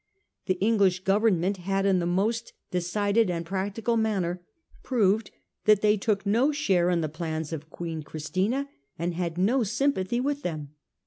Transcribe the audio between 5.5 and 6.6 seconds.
that they took no